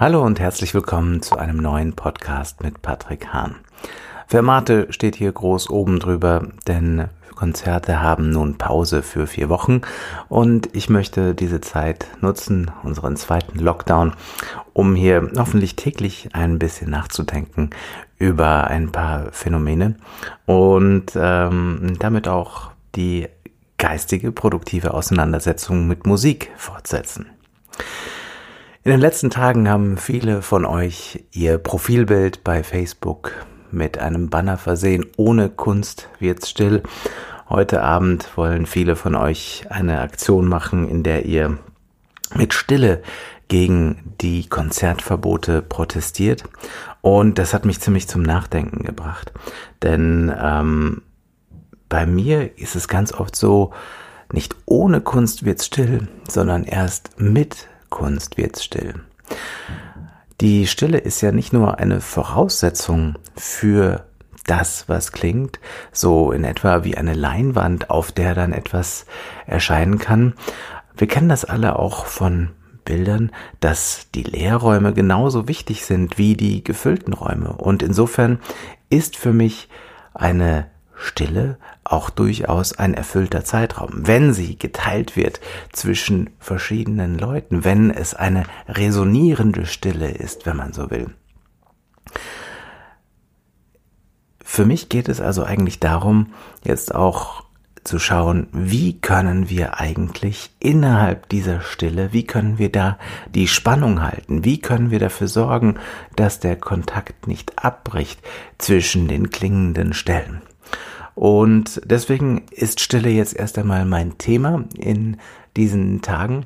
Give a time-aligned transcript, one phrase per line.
[0.00, 3.56] Hallo und herzlich willkommen zu einem neuen Podcast mit Patrick Hahn.
[4.28, 9.80] Fermate steht hier groß oben drüber, denn Konzerte haben nun Pause für vier Wochen
[10.28, 14.12] und ich möchte diese Zeit nutzen, unseren zweiten Lockdown,
[14.72, 17.70] um hier hoffentlich täglich ein bisschen nachzudenken
[18.18, 19.96] über ein paar Phänomene
[20.46, 23.26] und ähm, damit auch die
[23.78, 27.26] geistige, produktive Auseinandersetzung mit Musik fortsetzen.
[28.88, 33.32] In den letzten Tagen haben viele von euch ihr Profilbild bei Facebook
[33.70, 35.04] mit einem Banner versehen.
[35.18, 36.82] Ohne Kunst wird's still.
[37.50, 41.58] Heute Abend wollen viele von euch eine Aktion machen, in der ihr
[42.34, 43.02] mit Stille
[43.48, 46.44] gegen die Konzertverbote protestiert.
[47.02, 49.34] Und das hat mich ziemlich zum Nachdenken gebracht.
[49.82, 51.02] Denn ähm,
[51.90, 53.74] bei mir ist es ganz oft so,
[54.32, 58.94] nicht ohne Kunst wird's still, sondern erst mit Kunst wird still.
[60.40, 64.06] Die Stille ist ja nicht nur eine Voraussetzung für
[64.46, 65.58] das, was klingt,
[65.92, 69.04] so in etwa wie eine Leinwand, auf der dann etwas
[69.46, 70.34] erscheinen kann.
[70.96, 72.50] Wir kennen das alle auch von
[72.84, 73.30] Bildern,
[73.60, 77.52] dass die Leerräume genauso wichtig sind wie die gefüllten Räume.
[77.52, 78.38] Und insofern
[78.88, 79.68] ist für mich
[80.14, 85.40] eine Stille auch durchaus ein erfüllter Zeitraum, wenn sie geteilt wird
[85.72, 91.10] zwischen verschiedenen Leuten, wenn es eine resonierende Stille ist, wenn man so will.
[94.44, 96.32] Für mich geht es also eigentlich darum,
[96.64, 97.44] jetzt auch
[97.84, 102.98] zu schauen, wie können wir eigentlich innerhalb dieser Stille, wie können wir da
[103.34, 105.78] die Spannung halten, wie können wir dafür sorgen,
[106.16, 108.20] dass der Kontakt nicht abbricht
[108.58, 110.42] zwischen den klingenden Stellen.
[111.18, 115.16] Und deswegen ist Stille jetzt erst einmal mein Thema in
[115.56, 116.44] diesen Tagen.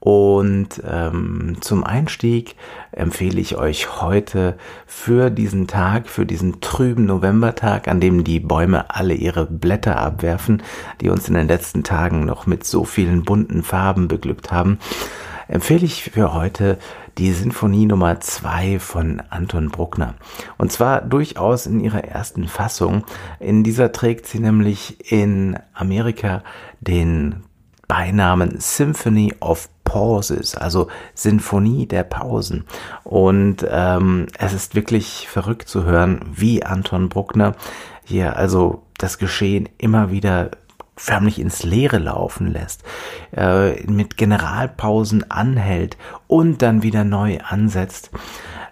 [0.00, 2.56] Und ähm, zum Einstieg
[2.92, 4.56] empfehle ich euch heute
[4.86, 10.62] für diesen Tag, für diesen trüben Novembertag, an dem die Bäume alle ihre Blätter abwerfen,
[11.02, 14.78] die uns in den letzten Tagen noch mit so vielen bunten Farben beglückt haben,
[15.48, 16.78] empfehle ich für heute
[17.18, 20.14] die Sinfonie Nummer zwei von Anton Bruckner.
[20.58, 23.04] Und zwar durchaus in ihrer ersten Fassung.
[23.40, 26.42] In dieser trägt sie nämlich in Amerika
[26.80, 27.42] den
[27.88, 32.64] Beinamen Symphony of Pauses, also Sinfonie der Pausen.
[33.04, 37.54] Und ähm, es ist wirklich verrückt zu hören, wie Anton Bruckner
[38.04, 40.50] hier also das Geschehen immer wieder
[40.96, 42.82] förmlich ins Leere laufen lässt,
[43.36, 45.96] äh, mit Generalpausen anhält
[46.26, 48.10] und dann wieder neu ansetzt.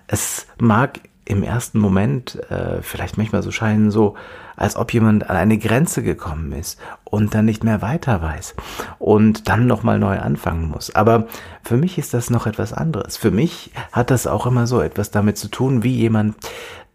[0.07, 4.15] Es mag im ersten Moment äh, vielleicht manchmal so scheinen, so
[4.57, 8.55] als ob jemand an eine Grenze gekommen ist und dann nicht mehr weiter weiß
[8.99, 10.95] und dann nochmal neu anfangen muss.
[10.95, 11.27] Aber
[11.63, 13.17] für mich ist das noch etwas anderes.
[13.17, 16.37] Für mich hat das auch immer so etwas damit zu tun, wie jemand,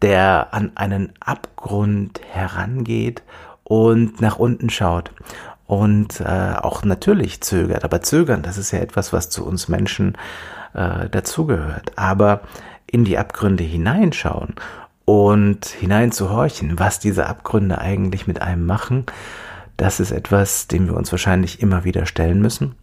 [0.00, 3.22] der an einen Abgrund herangeht
[3.70, 5.12] und nach unten schaut
[5.68, 7.84] und äh, auch natürlich zögert.
[7.84, 10.18] Aber zögern, das ist ja etwas, was zu uns Menschen
[10.74, 11.96] äh, dazugehört.
[11.96, 12.40] Aber
[12.88, 14.56] in die Abgründe hineinschauen
[15.04, 19.06] und hineinzuhorchen, was diese Abgründe eigentlich mit einem machen,
[19.76, 22.74] das ist etwas, dem wir uns wahrscheinlich immer wieder stellen müssen.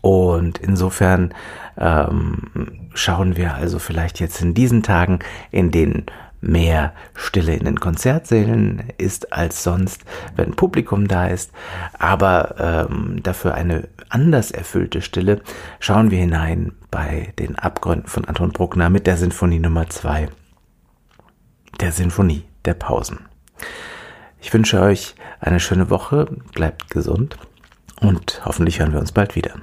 [0.00, 1.34] Und insofern
[1.76, 5.18] ähm, schauen wir also vielleicht jetzt in diesen Tagen,
[5.50, 6.06] in denen
[6.40, 10.02] mehr Stille in den Konzertsälen ist als sonst,
[10.36, 11.52] wenn Publikum da ist,
[11.98, 15.42] aber ähm, dafür eine anders erfüllte Stille,
[15.78, 20.28] schauen wir hinein bei den Abgründen von Anton Bruckner mit der Sinfonie Nummer zwei,
[21.80, 23.20] der Sinfonie der Pausen.
[24.40, 27.36] Ich wünsche euch eine schöne Woche, bleibt gesund
[28.00, 29.54] und hoffentlich hören wir uns bald wieder.